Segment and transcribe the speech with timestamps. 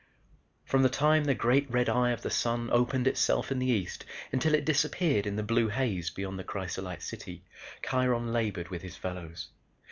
[0.65, 4.03] From the time the great red eye of the sun opened itself in the East
[4.31, 7.43] until it disappeared in the blue haze beyond the crysolite city,
[7.83, 9.49] Kiron labored with his fellows.